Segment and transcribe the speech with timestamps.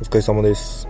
[0.00, 0.88] お疲れ様です。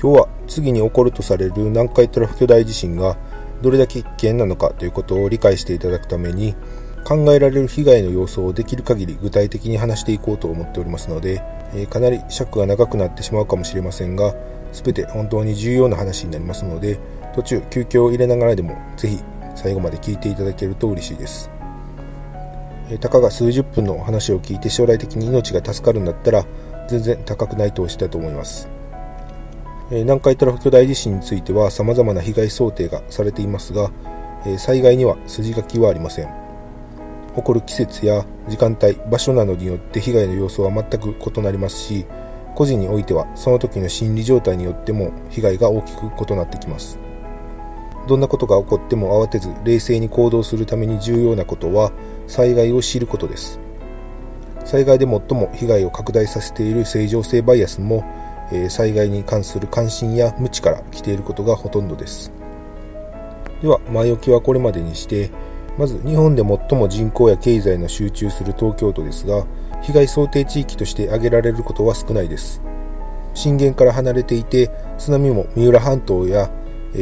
[0.00, 3.18] 今日は次に起こるとされる南海トラフ巨大地震が
[3.60, 6.54] どれだけ危険なのかということを理解していただくために
[7.04, 11.42] 考えられる被害の様子をできる限り具体的に話していこうと思っておりますので、
[11.74, 14.34] え、かなり尺が長くなってしまうかもしれませんが
[14.72, 16.98] 全て本当に重要な話になりますので
[17.34, 19.20] 途中休憩を入れながらでもぜひ
[19.54, 21.50] 最後まで聞いていただけると嬉しいです。
[23.00, 26.46] たかが数十分の話を聞いて将来的に命が助かるんだったら
[26.88, 28.68] 全然高くない投資だと思います。
[29.90, 33.90] 南海トラフ巨大地震については様々な被害想定がされていますが
[34.58, 36.28] 災害には筋書きはありません。
[37.36, 42.04] 起こる季節や時間帯場所などによって被害の様子は全く異なりますし
[42.54, 46.98] 個人においてはその時の心理状態によっても被害が大きく異なってきます。
[48.08, 51.92] どんなことが起こっても慌てず冷静に行動するために重要なことは
[52.26, 53.60] 災害を知ることです。
[54.64, 58.04] 災害で最も被害を拡大させている正常性バイアスも、
[58.52, 62.32] え災害に関する関心や無知から来ていることがほとんどです。
[63.62, 65.30] では前置きはこれまでにして
[65.76, 69.44] まず日本で最も人口や経済の集中する東京都ですが
[69.82, 72.62] 被害想定地域として挙げられることは少ないです。
[73.34, 76.50] 震源から離れていて津波も三浦半島や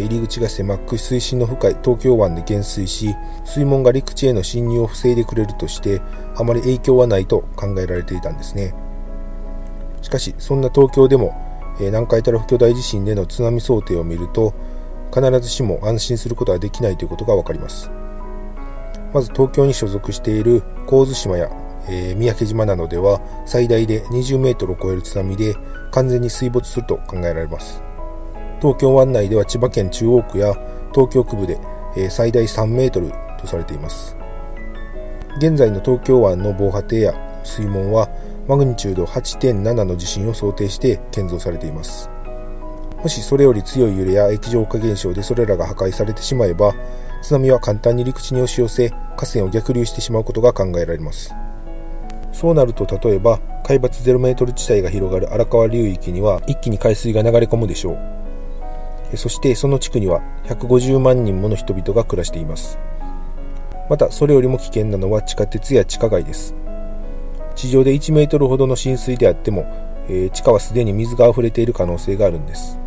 [0.01, 6.01] 入り口が狭く水深の深い東京湾で減水し水門が陸地への侵入を防いでくれるとして
[6.37, 8.75] あまり影響はないと考えられていたんですね。
[10.03, 11.35] しかしそんな東京でも
[11.81, 14.55] 南海トラフ巨大地震での津波想定を見ると
[15.13, 17.91] 必ずしも安心することはできないということが分かります。
[19.13, 21.51] まず東京に所属している神津島や、
[21.89, 25.55] えー、三宅島などでは最大で20メートルを超える津波で
[25.91, 27.86] 完全に水没すると考えられます。
[28.61, 30.55] 東京湾内では千葉県中央区や
[30.95, 31.59] 東京区部で
[32.11, 34.17] 最大3メートルとされています。
[35.39, 38.09] 現在の東京湾の防波堤や水門は
[38.49, 42.09] マグニチュード8.7の地震を想定して建造されています。
[43.03, 46.75] もしそれより強い揺れや液状化現象でそれらが破壊されてしまえば
[47.23, 51.35] 津波は簡単に陸地に押し寄せ河川を逆流してしまうことが考えられます。
[52.33, 58.26] そうなると例えば海抜0メートル地帯が広がる荒川流域には一気に海水が流れ込むでしょう。
[59.15, 62.79] そしてその地区には150万人もの人々が暮らしています。
[63.89, 66.55] またそれよりも危険なのは地下鉄や地下街です。
[67.55, 69.65] 地上で1メートルほどの浸水であっても、
[70.09, 72.79] えー、地下はすでに水が溢れている可能性があるんです、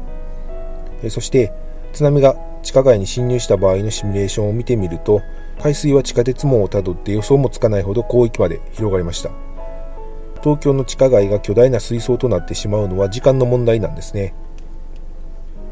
[1.01, 1.51] えー、そして
[1.91, 5.21] 津波が地下街に侵入した場合のシミュレーションを見てみると
[5.59, 9.29] 海水は地下鉄網をたどって予想もつかないほど広域まで広がりました。
[10.41, 14.33] 東京の地下街が巨大な水槽となってしまうのは時間の問題なんですね。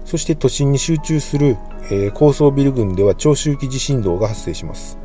[0.07, 1.57] そして都心に集中する、
[1.91, 4.97] えー、高層ビル群では長周期地震動が発生します。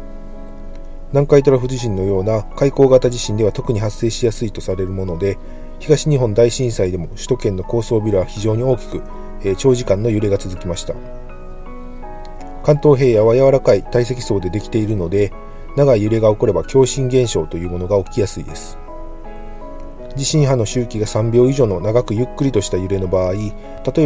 [1.09, 5.39] 南海トラフ地震のような海溝型地震では特に発生しやすいとされるもので
[5.81, 9.03] 東日本大震災でも首都圏の高層ビルは非常に大きく、
[9.41, 10.95] えー、長時間の揺れが続きました。
[12.63, 15.33] 関東平野は柔らかい堆積層でできているので
[15.77, 18.79] 長い揺れが起これば共振現象というものが起きやすいです。
[20.17, 23.50] 地震波の周期が3秒以上の長くゆっくりとした揺れの場合例え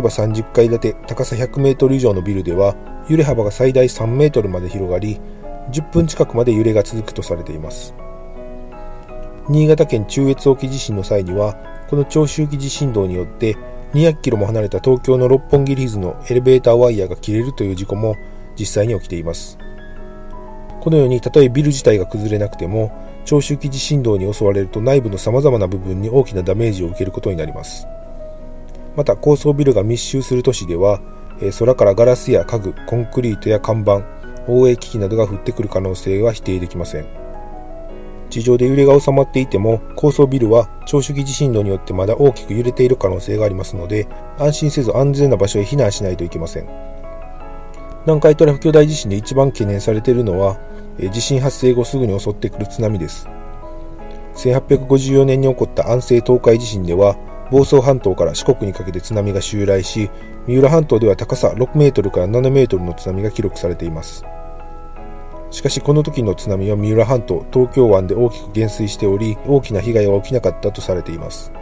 [0.03, 2.77] ば30階建て高さ100メートル以上のビルでは
[3.09, 5.21] 揺れ幅が最大3メートルまで広がり
[5.71, 7.95] 10分近くまで揺れが続くとされています。
[9.49, 11.55] 新潟県中越沖地震の際には
[11.89, 13.57] この長周期地震動によって
[13.95, 18.17] 200キロも離れた東京の六本木リーズのエレベーターワイヤーが切れるという事故も
[18.59, 19.59] 実際に起きています。
[20.81, 22.93] このようにたとえビル自体が崩れなくても
[23.27, 27.87] 長周期地震動に襲われると内部の様々な部分に大きなダメージを受けることになります。
[28.95, 31.01] また高層ビルが密集する都市では
[31.59, 34.03] 空からガラスや家具コンクリートや看板
[34.49, 37.07] 応援機器などが降ってくる可能性は否定できません。
[38.31, 44.07] 地上で揺れが収まっていても高層ビルは長周期地震動によってまだ大きく揺れている可能性がありますので
[44.39, 46.69] 安心せず安全な場所へ避難しないといけません。
[48.05, 50.57] 南海トラフ巨大地震で一番懸念されているのは
[50.99, 53.29] 地震発生後すぐに襲ってくる津波です。
[54.37, 57.17] 1854年に起こった安政東海地震では
[57.51, 60.11] 房総半島から四国にかけて津波が襲来し
[60.47, 64.25] 三浦半島では高さ6メートルから7メートルの津波が記録されています。
[65.51, 71.53] しかしこの時の津波は三浦半島東京湾で大きく減水しており大きな被害は起きなかったとされています。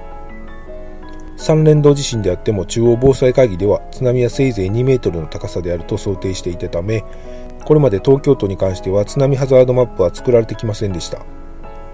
[1.36, 7.04] 三連動地震であっても中央防災会議では津波はせいぜい2メートルの高さであると想定していたため
[7.64, 11.24] これまで東京都に関しては津波ハザードマップは作られてきませんでした。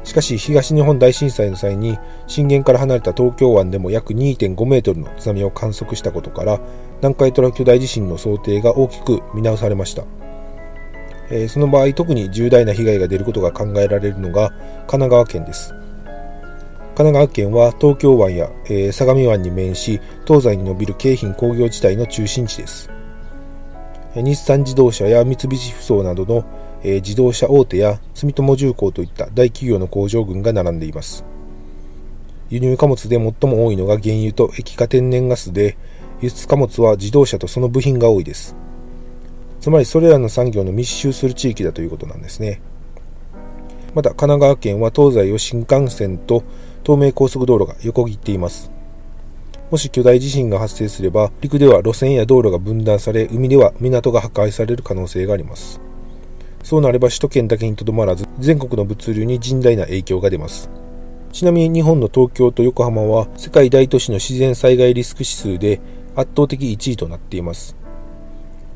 [0.05, 6.61] しかし東日本大震災の際に震源から離れた東京湾でも約2.5メートルの津波を観測したことから
[6.99, 10.05] 南海トラフ巨大地震の想定が大きく見直されました、
[11.31, 15.75] えー、その場合特に重大な被害が出ることが考えられるのが神奈川県です
[17.01, 22.91] 神奈川県は東京湾や、えー、相模湾に面し、東西に伸びる京浜工業地帯の中心地です。
[24.15, 26.45] 日産自動車や三菱ふそうなどの、
[26.83, 31.25] 自動車大手や住友重工といった大企業の工場群が並んでいます。
[32.49, 35.77] 輸入貨物で最も多いのが原油と液化天然ガスで、
[36.21, 38.57] 輸出貨物は自動車とその部品が多いです。
[39.61, 42.61] つまりそれらの産業の密集する地域だということなんですね。
[43.95, 46.43] また神奈川県は東西を新幹線と
[46.83, 48.71] 東名高速道路が横切っています。
[49.71, 55.81] もし巨大地震が発生すれば、陸では路線や道路が分断され、海では港が破壊される可能性があります。
[56.65, 60.69] そうなれば首都圏だけにとどまらず、全国の物流に甚大な影響が出ます。
[61.33, 65.81] ちなみに日本の東京と横浜は世界大都市の自然災害リスク指数で
[66.17, 67.77] 圧倒的1位となっています。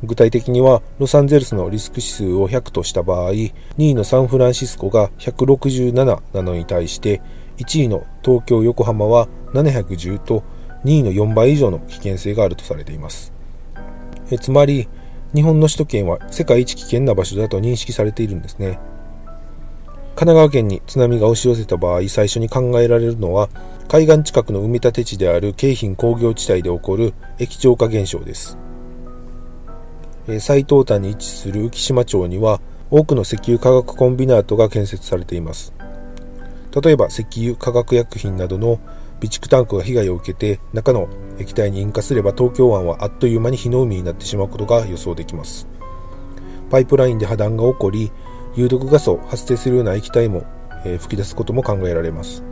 [0.05, 7.23] 具体的にはロサンゼルスのリスク指数を100とした場合2位のサンフランシスコが167なのに対して
[7.57, 10.45] 1位の東京横浜は710と
[10.85, 13.33] 2位の4倍以上の危険性があるとされています。
[14.31, 14.89] えつまり
[15.35, 18.79] 日本の首都圏は世界一危険な場所だと認識されているんですね。
[20.15, 23.49] 神奈川県に津波が押し寄せた場合最初に考えられるのは
[23.89, 28.57] 海岸近くの埋め立て地である京浜工業地帯で起こる液状化現象です。
[30.39, 32.61] 最東端に位置する浮島町には
[32.91, 35.75] 多くの石油化学コンビナートが建設されています。
[36.81, 38.79] 例えば石油化学薬品などの
[39.25, 45.67] 備蓄タンクが被害を受けて中の液体に引火すれば東京湾はあっという間に火の海になってしまうことが予想できます。
[46.71, 48.13] パイプラインで破断が起こり
[48.55, 50.45] 有毒ガスを発生するような液体も、
[50.85, 52.45] えー、吹き出すことも考えられます。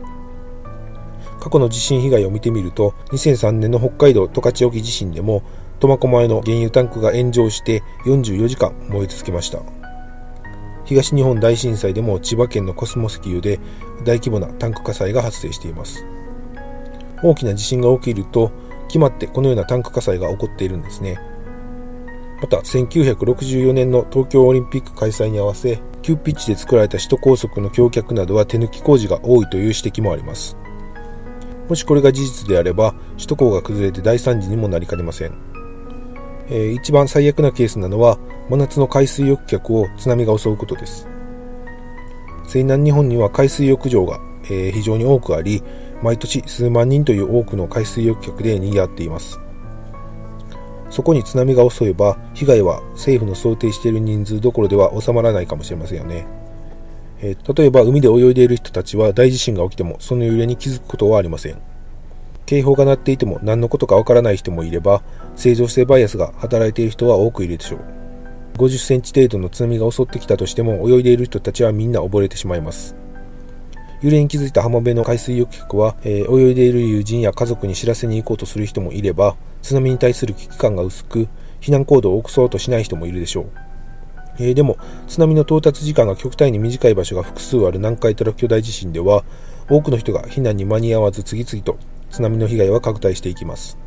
[1.39, 5.43] 過去の地震被害を見てみると2003年の北海道十勝沖地震でも
[5.79, 9.61] 苫小牧の原油タンクが炎上して44時間燃え続けました。
[10.85, 13.59] 東日本大震災でも千葉県のコスモ石油で
[14.03, 16.05] 大規模なタンク火災が発生しています。
[17.23, 18.51] 大きな地震が起きると
[18.87, 21.19] 決まってこのようなタンク火災が起こっているんですね。
[22.41, 30.57] また1964年の東京オリンピック開催に合わせ急ピッチで作られた首都高速の橋脚などは手抜き工事が多いという指摘もあります。
[31.69, 35.33] もしこれが事実であれば首都高が崩れて大惨事にもなりかねません。
[36.49, 38.17] えー、一番最悪なケースなのは
[38.49, 41.07] 真夏の海水浴客を津波が襲うことです。
[42.45, 45.63] 西南日本には海水浴場が、えー、非常に多くあり
[46.03, 49.39] 毎年数万人という多くの海水浴客で賑わっています
[50.89, 56.27] そこに津波が襲えば被害は政府の想定している人数どころでは収まらないかもしれませんよね、
[57.21, 61.59] えー、例えば海で泳いでいる人たちは大地震が起きてもその揺れに気づくことはありません
[62.45, 65.01] 警報が鳴っていても何のことかわからない人もいれば、
[65.35, 67.79] 正常性バイアスが働いている人は多くいるでしょう。
[68.57, 72.95] 50センチ程度の津波が襲ってきたとしても泳いでいる人たちはみんな溺れてしまいます。
[74.03, 81.27] 揺れに気づいた浜辺の海水浴客は、えー、泳いでいる友人や家族に知らせに行こうとする人もいれば、津波に対する危機感が薄く、
[81.61, 83.51] 避難行動を起こそうとしない人もいるでしょう。
[84.39, 84.77] えー、でも、
[85.07, 89.23] 津波の到達時間が極端に短い場所が複数ある南海トラフ巨大地震では、
[89.69, 91.77] 多くの人が避難に間に合わず次々と
[92.09, 93.77] 津波の被害は拡大していきます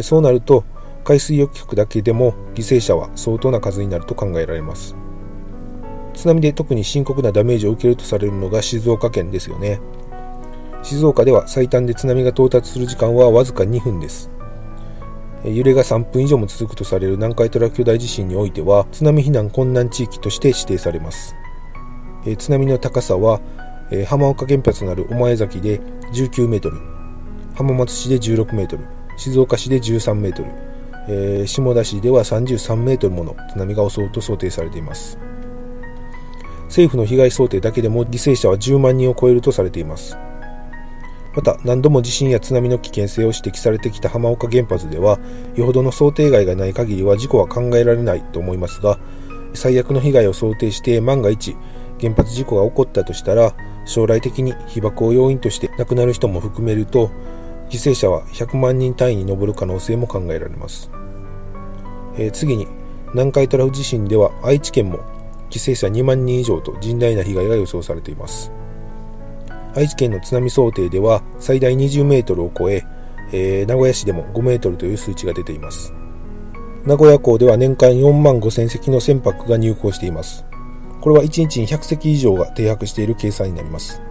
[0.00, 0.64] そうなると
[1.04, 4.96] 海水浴客だけでも犠牲者は相当な数になると考えられます
[6.14, 9.80] 津波で特に深刻なダメージを受けるとされるのが静岡県ですよね。
[10.82, 14.30] 静岡では最短で津波が到達する時間はわずか2分です。
[15.44, 21.34] 揺れが3分以上も続くとされる南海トラフ巨大地震においては津波避難困難地域として指定されます。
[22.38, 23.40] 津波の高さは
[24.06, 25.80] 浜岡原発のある御前崎で
[26.14, 26.80] 19メートル
[27.54, 28.84] 浜松市で16メートル、
[29.16, 30.48] 静岡市で13メートル、
[31.08, 35.18] えー、下田市では33メートルもの津波が襲うと想定されています。
[36.74, 40.18] 政府の被害想定だけでも犠牲者は10万人を超えるとされています。
[41.32, 45.20] また、何度も地震や津波の危険性を指摘されてきた浜岡原発では、
[45.54, 48.98] よほどの想定外がない限りは事故は考えられないと思いますが、
[49.52, 51.56] 最悪の被害を想定して万が一、
[52.00, 53.54] 原発事故が起こったとしたら、
[53.86, 57.08] 将来的に被爆を要因として亡くなる人も含めると、
[57.70, 60.90] 犠牲者は100万人単位に上る可能性も考えられます、
[62.16, 62.66] えー、次に
[63.14, 65.13] 南海トラフ地震では愛知県も
[65.54, 68.50] 犠牲者2万人以上と甚大な被害が予想されています。
[69.76, 72.84] 愛知県の津波想定では最大20メートルを超え
[73.32, 75.92] えー、名古屋市でも5メートルという数値が出ています。
[76.84, 80.44] 名古屋港では年間4万5000隻の船舶が入港しています。
[81.00, 84.02] これは1日に100隻以上が停泊している計算になります。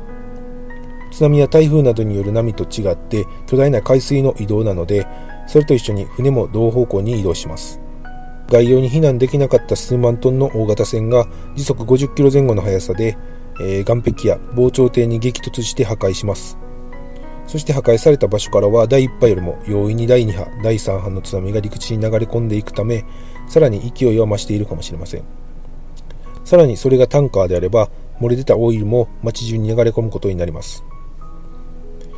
[1.11, 5.05] 津波や台風などによる波と違って巨大な海水の移動なので
[5.47, 7.82] それと一緒に船も同方向に移動します。
[8.53, 13.17] 外洋に避難できなかった数万トンの大型船が時速50キロ前後の速さで
[13.59, 16.57] えー、岸壁や防潮堤に激突して破壊します。
[17.47, 23.03] そして破壊された場所からは第1波よりも容易に第2波第3波の津波が陸地に流れ込んでいくため
[23.49, 25.23] さらに勢いは増しているかもしれません。
[26.45, 30.83] さらにそれがタンカーであれば漏れ出たオイルも街中に流れ込むことになります。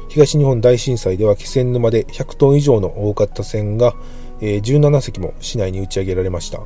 [0.09, 3.93] 東日本大震災では気仙沼で100トン以上の大型船が
[4.41, 6.61] 17隻も市内に打ち上げられました。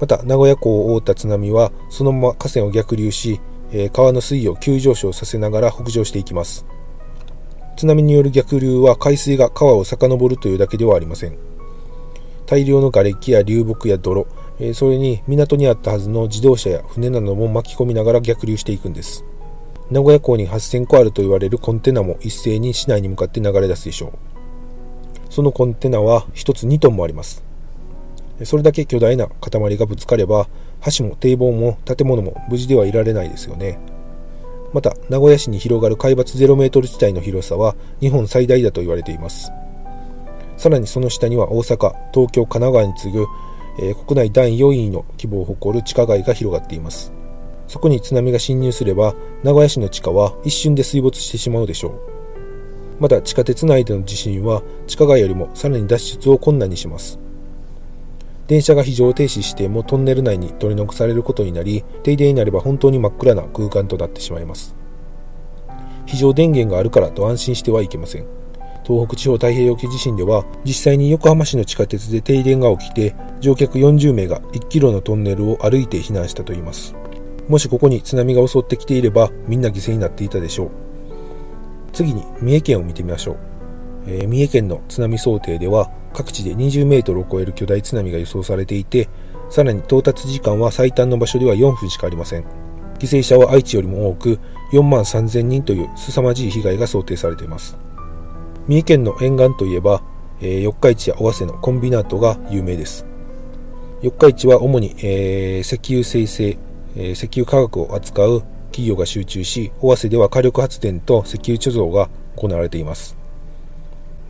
[0.00, 3.40] また名古屋港を覆った津波はそのまま河川を逆流し
[3.92, 6.64] 川の水位を急上昇させながら北上していきます。
[7.76, 11.38] 津波による逆流は海水が川を遡るというだけではありません。
[12.46, 14.26] 大量の瓦礫や流木や泥
[14.74, 19.24] それに港にあったはずの自動車や船なども巻き込みながら逆流していくんです。
[19.90, 24.29] 名古屋港に8000個あると言われるコンテナも一斉に市内に向かって流れ出すでしょう。
[25.30, 27.42] そのコンテナは1つ2トンもあります。
[28.44, 30.48] それだけ巨大な塊がぶつかれば
[30.96, 33.78] 橋も堤防も建物も無事ではいられないですよね。
[34.72, 39.50] また名古屋市に広がる海抜0メートル地帯の広さは日本最大だと言われています。
[40.56, 43.26] さらにその下には大阪東京神奈川に次ぐ、
[43.80, 47.12] えー、国内第4位の規模を誇る地下街が広がっています。
[47.66, 52.19] そこに津波が侵入すれば名古屋市の地下は一瞬で水没してしまうでしょう。
[53.00, 57.18] また地下鉄内での地震は地下街よりもさらに脱出を困難にします。
[58.46, 64.76] 電車が非常停止してもトンネル内に取り残されることになり停電になれば本当に真っ暗な空間となってしまいます。
[66.04, 68.26] 非常電源があるからと安心してはいけません。
[68.84, 76.94] 東北地方太平洋沖地震では実際に横浜市の地下鉄で停電が起きて乗客40名が1キロのトンネルを歩いて避難したといいます。
[77.48, 80.89] もしここに津波が襲ってきていればみんな犠牲になっていたでしょう。
[81.92, 83.36] 次に三重県を見てみましょう、
[84.06, 89.08] えー、三重県の津波想定では各地で20メートルを超える巨大津波が予想されていて、
[89.50, 92.44] さらに到達時間は最短の場所では4分しかありません。
[92.98, 94.38] 犠牲者は愛知よりも多く、
[94.72, 97.76] 4万3000人という凄まじい被害が想定されています。
[98.66, 100.02] 三重県の沿岸といえば、
[100.40, 103.06] えー、四日市や尾鷲のコンビナートが有名です。
[104.02, 106.58] 四日市は主に、えー、石油生成、
[106.96, 113.20] えー、石油化学を扱う企業が集中し、尾鷲では火力発電と石油貯蔵が行われています。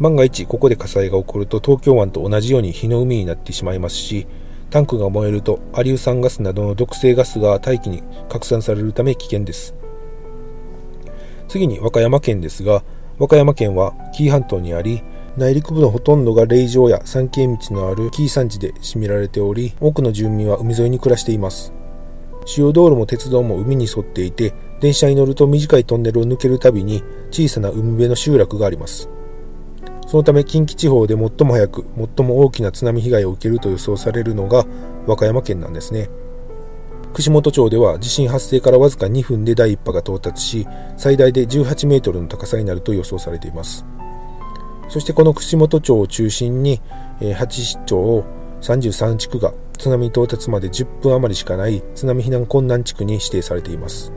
[0.01, 4.27] 万が一ここで火災が起こると東京湾と同じように火の海になってしまいますし
[4.71, 9.75] タンクが燃えるとアリウ酸ガスなどの毒性ガスが大気に拡散されるため危険です
[11.49, 12.83] 次に和歌山県ですが
[13.19, 15.03] 和歌山県は紀伊半島にあり
[15.37, 21.75] 内陸部のほとんどが霊場や山系道のある紀伊山地で占められており多くの住民は海沿いに暮らしています
[22.45, 29.09] 主要道路も鉄道も海に沿っていて電車に乗ると短いトンネルを抜けるたびに小さな海辺の集落があります。
[30.07, 31.85] そのため近畿地方で最も早く
[32.17, 34.67] 最も大きな津波被害を受けると予想されるのが
[35.07, 36.11] 和歌山県なんですね。
[37.13, 40.67] 串本町では地震発生からわずか2分で第1波が到達し
[40.97, 43.85] 最大で18メートルの高さになると予想されています。
[44.89, 46.81] そしてこの串本町を中心に
[47.21, 48.25] 8市町
[48.61, 54.13] 33地区が津波到達まで10分余りしかない津波避難困難地区に指定されています。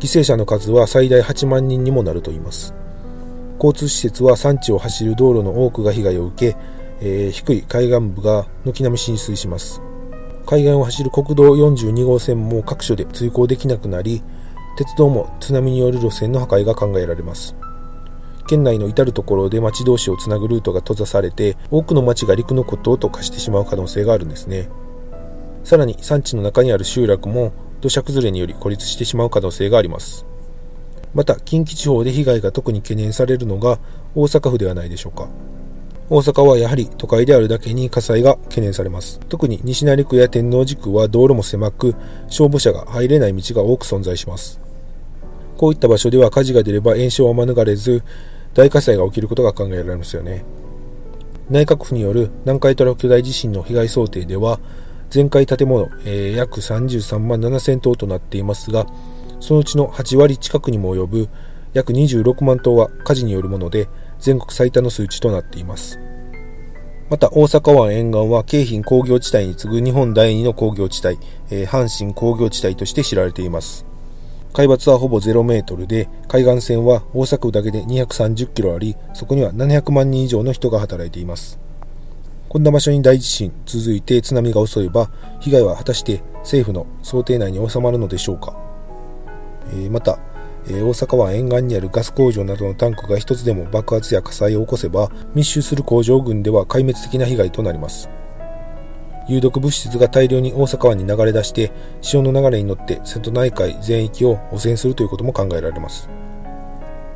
[0.00, 2.74] 犠牲者の数は最大8万人にもなるといいます。
[3.54, 6.56] 交通施設は山地を走る道路の多くが被害を受け、
[7.00, 9.82] えー、低い海岸部が軒並み浸水します。
[10.46, 14.22] 海岸を走る国道42号線も各所で通行できなくなり
[14.78, 17.54] 鉄道も津波による路線の破壊が考えられます。
[18.48, 24.70] 県内の至る所で町同士をつなぐルートが閉ざされて多くの町が陸の孤島と化してしまう可能性があるんですね。
[25.64, 27.52] さらに山地の中にある集落も
[27.82, 30.24] 土砂崩れにより孤立してしまう可能性があります。
[31.12, 33.78] また近畿地方で被害が特に懸念されるのが
[34.14, 35.28] 大阪府ではないでしょうか。
[36.08, 39.20] 大阪はやはり都会であるだけに火災が懸念されます。
[39.28, 41.94] 特に西成区や天王寺区は道路も狭く
[42.30, 44.58] 消防車が入れない道が多く存在します。
[45.58, 48.02] こういった場所では火事が出れば延焼は免れず
[48.58, 50.44] 大火災が起きることが考えられますよね。
[51.48, 54.58] 内閣府による南海トラフ巨大地震の被害想定では
[55.10, 58.86] 全壊建物、えー、約33万7000棟となっていますが
[59.38, 61.28] そのうちの8割近くにも及ぶ
[61.72, 63.88] 約26万棟は火事によるもので
[64.18, 66.00] 全国最多の数値となっています。
[67.10, 71.16] また大阪湾沿岸は京浜工業地帯に次ぐ日本第2の工業地帯、
[71.50, 73.87] えー、阪神工業地帯として知られています。
[74.52, 81.58] 海抜はほぼ0メートルで海岸線は大阪府だけで230キロありそこには700万人以上の人が働いています。
[82.48, 88.56] こんな場所に大地震続いて津波が襲えば被害は果たして政府の想定内に収まるのでしょうか。
[89.74, 90.18] えまた、
[90.66, 98.08] え大阪湾沿岸にあるガス工場などのタンクが一つでも爆発や火災を起こせば密集する工場群では壊滅的な被害となります。
[99.28, 101.70] 有毒物質が大量に大阪湾に流れ出して
[102.00, 106.08] 潮の流れに乗って瀬戸内海全域を汚染するということも考えられます。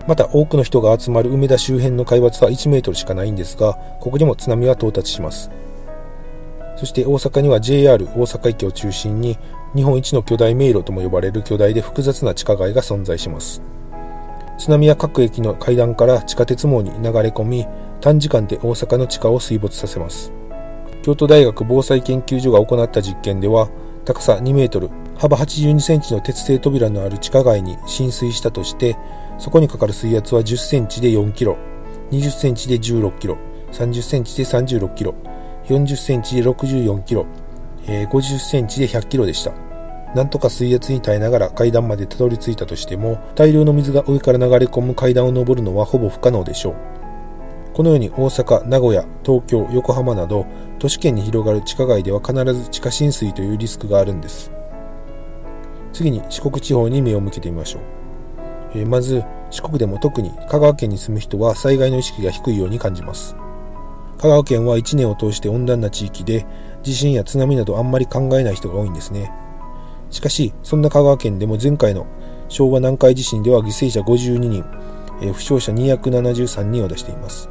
[0.07, 5.51] また多くの人が集まる梅田周辺の海抜は1メートルしかないんですがここにも津波は到達します。
[6.77, 9.39] そして大阪には JR 大阪駅を中心に
[9.75, 13.63] 日本一の巨大迷路とも呼ばれる巨大で複雑な地下街が存在します。
[14.59, 17.67] 津波は各駅の階段から地下鉄網に流れ込み
[18.01, 20.33] 短時間で大阪の地下を水没させます。
[21.03, 23.69] 京都大学防災研究所が行った実験では
[24.05, 28.97] 高さ2メートル幅82センチの鉄製扉のある地下街に浸水したとして
[29.39, 31.59] そこにかかる水圧は10センチで4キロ
[32.11, 33.37] 20センチで16キロ
[33.73, 35.15] 30センチで36キロ
[35.67, 37.27] 40センチで64キロ、
[37.87, 39.53] えー、50センチで100キロでした。
[40.15, 46.75] なんとか水圧に耐えながら階段までたどり着いたとしても大量の水が上から流れ込む階段を登るのはほぼ不可能でしょう。
[47.73, 50.45] このように大阪、名古屋、東京、横浜など
[50.83, 54.51] 都市圏に広がる地下街では必ず地下浸水というリスクがあるんです。
[55.93, 57.83] 次に四国地方に目を向けてみましょう、
[58.75, 59.23] えー、まず
[59.53, 63.37] 四国でも特に香川県に住む人は災害の意識が低いように感じます。
[64.19, 66.47] 香川県は1年を通して温暖な地域で
[66.83, 69.33] 地震や津波などあんまり考えない人が多いんですね。
[70.11, 72.09] しかしそんな香川県でも前回の
[72.49, 74.65] 昭和南海地震では犠牲者52人、
[75.21, 77.49] えー、負傷者273人を出しています。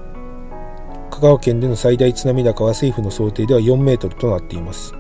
[1.12, 4.96] 香川県での最大津波高は政府の想定では4メートルとなっています。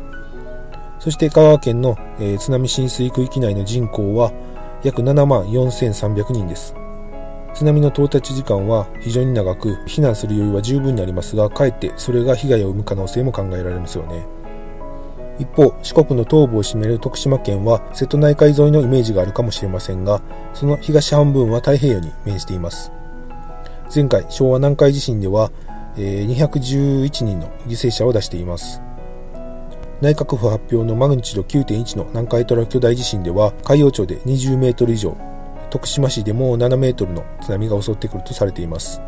[0.99, 4.31] そして香川県の、えー、津波浸水区域内の人口は
[4.83, 6.75] 約7万4300人です。
[7.53, 14.25] 津波の到達時間は非常に長く、避難する余裕は十分にありますが、かえってそれが被害を生む可能性も考えられますよね。
[15.39, 20.21] 一方、四国の東部を占める徳島県は瀬戸内海沿いのイメージがあるかもしれませんが、
[20.53, 22.91] その東半分は太平洋に面しています。
[23.93, 25.51] 前回、昭和南海地震では
[25.95, 28.81] 211人の犠牲者を出しています。
[30.01, 35.15] 内閣府発表のマグニチュード9.1の南海トラフ巨大地震では海洋町で20メートル以上、
[35.69, 39.01] 徳島市でも7メートルの津波が襲ってくるとされています。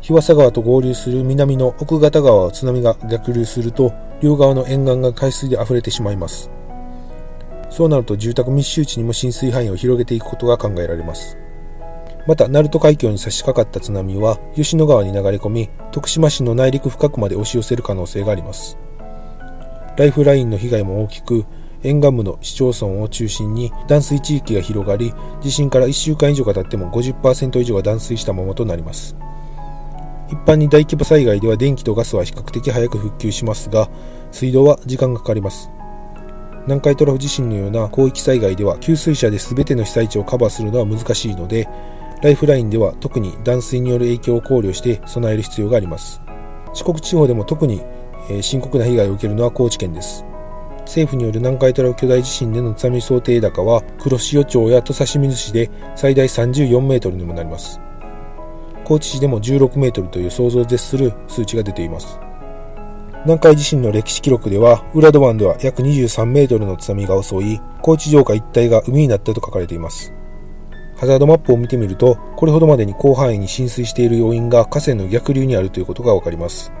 [0.00, 6.50] 日和佐川と合流する南の奥方川を津波が逆流すると両側の沿岸が海水で溢れてしまいます。
[7.70, 11.36] そうなると住宅密集地にも浸水範囲を広げていくことが考えられます。
[12.28, 18.76] また鳴門海峡に差し掛かった津波は吉野川に流れ込み徳島市の内陸深くまで押し寄せる可能性があります。
[19.96, 21.46] ライフラインの被害も大きく
[21.82, 29.16] 沿岸部の市町村を中心に断水地域が広がり地震から1週間以上が経っても50%以上が断水したままとなります。
[30.28, 33.88] 一般に大規模災害では電気とガスは比較的早く復旧しますが
[34.32, 35.70] 水道は時間がかかります。
[36.66, 41.66] 南海トラフ地震のような広域災害では給水車で全ての被災地をカバーするのは難しいので
[42.22, 46.20] ライフラインでは特に断水による影響を考慮して備える必要があります。
[46.74, 47.82] 四国地方でも特に
[48.40, 50.24] 深刻な被害を受けるのは高知県です。
[50.80, 57.80] 政府による南海トラフ巨大地震での津波想定高は黒潮町や土佐清水市で最大34メートルにもなります。
[58.84, 62.18] 高知市でも16メートルという想像を絶する数値が出ています。
[63.24, 70.14] 南海地震の歴史記録では浦戸湾では約23メートルの津波が襲い高知城下一帯が海になったと書かれています。
[70.98, 76.72] ハザードマップを見てみると、これほどまでに広範囲に浸水している要因が河川の逆流にあるということがわかります。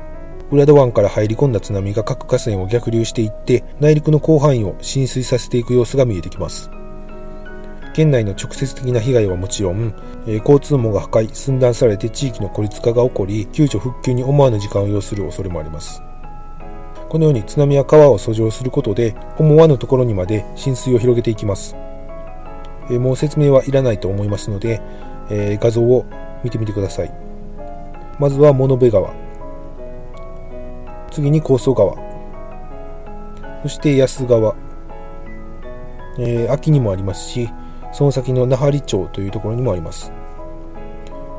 [0.50, 6.68] 浦戸湾から入り込んだ津波が各河川を逆流していって、内陸の広範囲を浸水させていく様子が見えてきます。
[7.94, 9.94] 県内の直接的な被害はもちろん、
[10.26, 16.02] え、交通網が破壊、寸断されて地域の孤立化が起こり、救助復旧に思わぬ時間を要する恐れもあります。
[17.08, 21.76] このように津波は川を遡上することで、思わぬところにまで浸水を広げていきます。
[22.90, 24.80] えもう説明はいらないと思いますので、
[25.30, 26.04] えー、画像を
[26.42, 27.12] 見てみてください。
[28.18, 29.12] まずは物部川。
[31.10, 31.94] 次に高層川。
[33.62, 34.54] そして安川。
[36.18, 37.48] えー、秋にもありますし、
[37.92, 40.12] その先の那覇里町というところにもあります。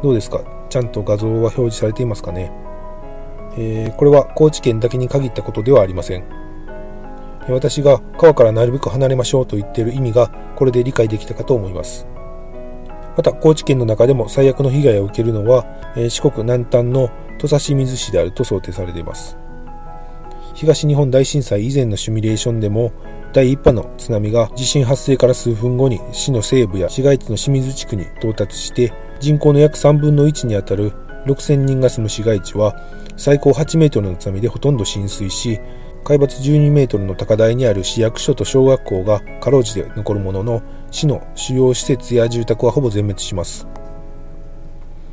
[0.02, 0.42] どうですか？
[0.70, 2.52] ちゃんと画像は表示されていますかね、
[3.58, 6.24] えー、これは高知県だけに限ったことではありません。
[7.54, 12.08] 私が川からなるべく離れましょうと言っている意味がこれで理解できたかと思います。
[13.18, 15.66] また高知県の中でも最悪の被害を受けるのは、
[15.98, 19.38] え四国南端の土佐清水市であると想定されています。
[20.54, 22.92] 東日本大震災以前のシミュレーションでも
[23.32, 30.92] 第1波の津波が地震発生から数分後に市の西部や市街地の清水地区に到達して人口の約3分の1にあたる
[31.26, 32.76] 6000人が住む市街地は
[33.16, 35.60] 最高8メートルの津波でほとんど浸水し
[36.04, 43.68] 海抜12メートルの高台にある市役所と小学校がかろうじて残るものの市の主要施設や住宅はほぼ全滅します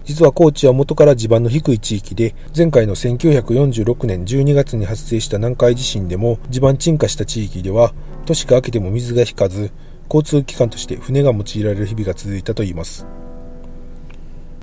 [0.06, 7.92] 実は高知は元から地盤の低い地域で、前回の1946年12月に発生した南海地震でも地盤沈下した地域では、
[8.24, 9.72] 年が明けても水が引かず、
[10.04, 13.04] 交通機関として船が用いられる日々が続いたといいます。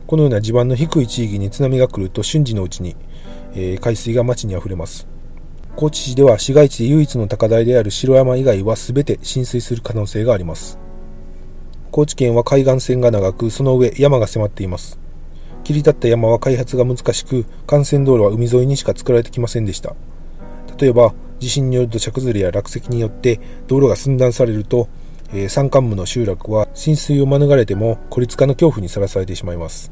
[0.08, 2.96] このような地盤の低い地域に津波が来ると瞬時のうちに、
[3.54, 5.13] えー、海水が町に溢れます。
[5.76, 10.78] 高知市では市街地で唯一の高台である城山以外は全て浸水する可能性があります。
[11.92, 15.00] 高知県は海岸線が長く、その上山が迫っています。
[15.64, 19.96] 切り立った山は開発が難しく、幹線道路は海沿いにしか作られてきませんでした。
[20.80, 24.88] 例えば、地震による土砂崩れや落石によって道路が寸断されると、
[25.34, 29.92] えー、山間部の集落は浸水を免れても孤立化の恐怖にさらされてしまいます。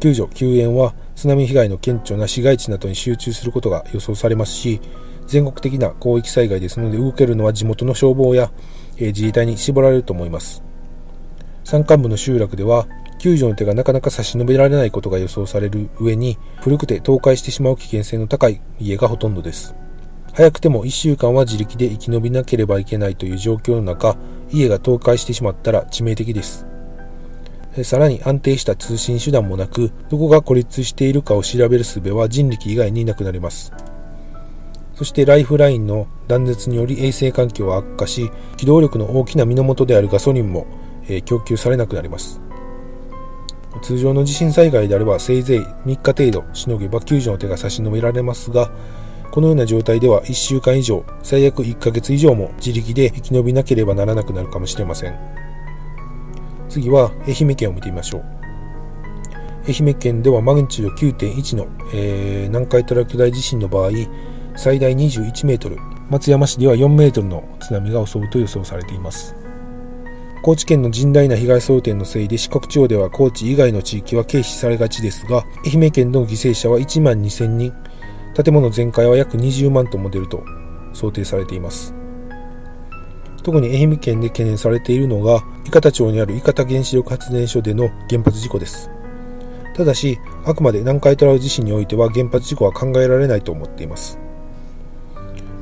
[0.00, 4.80] 救助・救援は津波被害の顕著な市街地などに集中することが予想されますし、
[5.26, 8.52] 全国的な広域災害ですので動けるのは地元の消防や、
[8.98, 10.62] えー、自衛隊に絞られると思います。
[11.64, 12.86] 山間部の集落では
[13.18, 19.74] 救助の手がなかなか差し伸べられないことが予想される上に、古くて倒壊してしまう危険性の高い家がほとんどです。
[20.34, 24.16] 早くても1週間は自力で生き延びなければいけないという状況の中、
[24.52, 26.64] 家が倒壊してしまったら致命的です。
[27.82, 33.72] さらに安定した通信手段もなく、どこが孤立しているかを調べる術は人力以外になくなります。
[34.94, 40.66] そしてライフラインの断絶により衛生環境は悪化し、機動力の大きな源であるガソリンも、
[41.08, 42.40] え供給されなくなります。
[43.82, 48.72] 通常の地震災害であればせいぜい3日程度しのげば救助の手が差し伸べられますが、
[49.30, 55.14] このような状態では1週間以上、最悪1ヶ月以上も自力で生き延びなければならなくなるかもしれません。
[56.68, 58.24] 次は愛媛県を見てみましょう。
[59.68, 63.90] 愛媛県ではマグニチュード9.1の、えー、南海トラ巨大地震の場合、
[64.56, 65.76] 最大21メートル、
[66.08, 69.36] 松山市では4メートルの津波が襲うと予想されています。
[70.42, 77.74] 高知県の甚大な被害想定のせいで四国地方では高知以外の地域は軽視されがちですが、愛媛県の犠牲者は1万2000人、
[78.42, 80.42] 建物全壊は約20万トンも出ると
[80.94, 81.97] 想定されています。
[83.42, 88.90] 特に愛媛県で懸念されているのが、伊方町にある伊方原子力発電所での原発事故です。
[89.76, 94.18] ただし、あくまで南海トラフ地震においては原発事故は考えられないと思っています。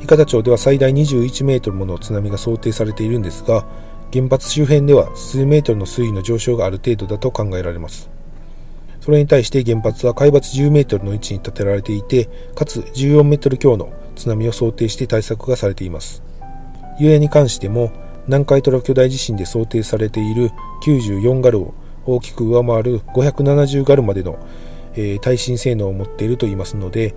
[0.00, 3.66] 伊方町では最大21メートルもの津波が想定されているんですが、
[4.12, 8.08] 原発周辺では数メートルの水位の上昇がある程度だと考えられます。
[9.00, 16.22] それに対して原発は海抜10メートルの位置に建てられていて、かつ14メートル強の津波を想定して対策がされています。
[16.98, 17.92] ゆえに関しても、
[18.26, 20.50] 南海トラ巨大地震で想定されている
[20.84, 24.38] 94ガルを大きく上回る570ガルまでの、
[24.94, 27.14] えー、耐震性能を持っていると言いますので、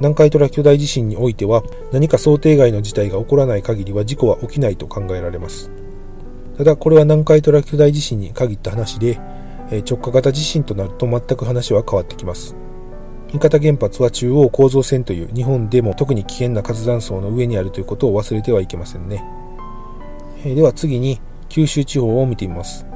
[0.00, 1.62] 南海トラ巨大地震においては
[1.92, 5.70] 何か想定外の事態が起こらない限りは事故は起きないと考えられます。
[6.56, 9.18] ただこれは南海トラ巨大地震に限った話で、
[9.88, 12.56] 直下型地震となると全く話は変わってきます。
[13.32, 19.24] 新潟原発は中央構造線という日本でも特に危険な活断層の上にあるということを忘れてはいけませんね。
[20.44, 22.86] では次に九州地方を見てみます。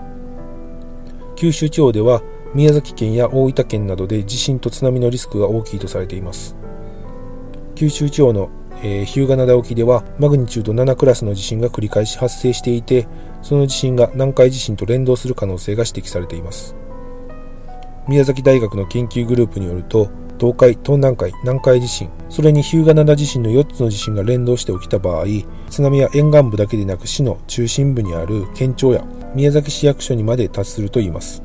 [1.36, 2.22] 九州地方では
[2.54, 6.56] 宮崎県や大分県などで地震と津波のリスクが大きいとされています。
[7.74, 8.50] 九州地方の
[8.82, 13.06] え、日向灘沖ではマグニチュード7クラスの地震が繰り返し発生していて、
[13.40, 16.74] その地震が南海地震と連動する可能性が指摘されています。
[18.06, 25.26] 宮崎大学の研究グループによると、東海、東南海、南海地震、それに日向灘地震の4つの地震が連動して起きた場合、
[25.70, 31.42] 津波は沿岸部だけでなく市の中心部にある県庁や宮崎市役所にまで達するといいます。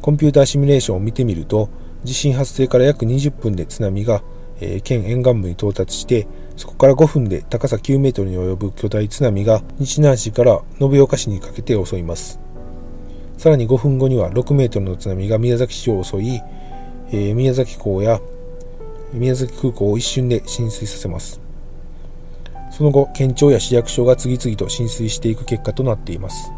[0.00, 1.68] コンピューターシミュレーションを見てみると、
[2.04, 4.22] 地震発生から約20分で津波が、
[4.60, 12.38] えー、県沿岸部に到達して、そこから5分で高さ9メートルに及ぶ巨大津波が日南市から延岡市にかけて襲います。
[13.38, 16.40] さらに5分後には6メートルの津波が宮崎市を襲い、
[17.14, 18.20] えー、宮崎港や
[19.12, 21.40] 宮崎空港を一瞬で浸水させます。
[22.72, 26.50] その後、県庁や市役所が次々と浸水していく結果となっています。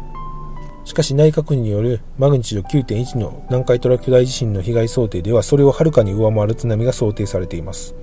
[0.83, 7.93] しかし内閣府によるマグニチュード9.1の南海トラ巨大地震の被害想定ではそれをはるかに上回る津波が想定されています。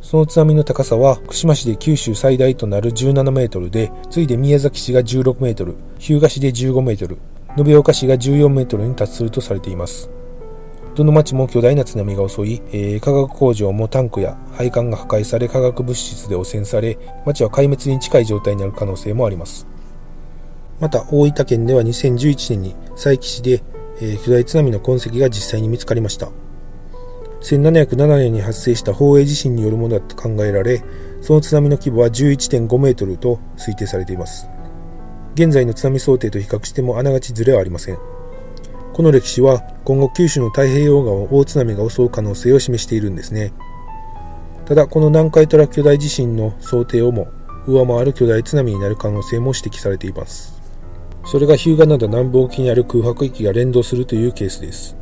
[0.00, 7.18] その津波の高さは福島市で九州最大となる17メートルで、次いで宮崎市が16メートル、日向市で15メートル、
[7.58, 10.08] 延岡市が14メートルに達するとされています。
[10.98, 19.68] どの町も巨大な津波が襲い、えー、化学工場もタンクや配管が破壊され化学物質で汚染され、町は壊滅に近い状態になる可能性もあります。
[20.80, 23.62] また、大分県では2011年に佐伯市で、
[24.00, 26.30] えー、巨大津波の痕跡が実際に見つかりました。
[27.42, 30.82] 1707年に発生した宝永地震によるものだと考えられ、
[31.20, 34.48] その津波の規模は11.5メートルと推定されています。
[35.34, 38.17] 現在の津波想定と比較してもあながちずれはありません。
[38.98, 43.52] この歴史は今後九州の太平洋側を大津波が襲う可能性を示しているんですね。
[44.66, 47.28] ただ、この南海トラフ巨大地震の想定をも
[47.68, 50.60] 上回る巨大津波になる可能性も指摘されています。
[51.24, 54.96] それが日向灘南部沖にある空白域が連動するというケースです。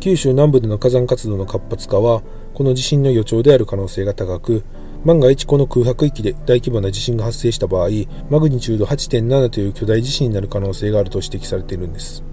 [0.00, 2.22] 九州南部での火山活動の活発化は、
[2.54, 4.64] この地震の予兆である可能性が高く、
[5.04, 7.90] 万が一この空白域で大規模な地震が発生した場合、
[8.30, 12.24] マグニチュード8.7という巨大地震になる可能性があると指摘されているんです。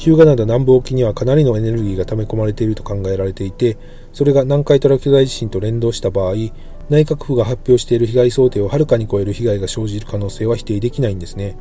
[0.00, 3.76] 日向灘南部沖にはかなりのエネルギーが溜め込まれていると考えられていて、
[4.14, 6.32] それが南海トラフ巨大地震と連動した場合、
[6.88, 11.54] 内閣府が発表している被害想定をはるかに超える被害が生じる可能性は否定できないんですね。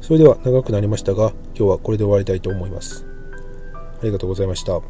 [0.00, 3.06] それでは長くなりましたが、今日はこれで終わりたいと思います。
[3.72, 4.80] ありがとうございました。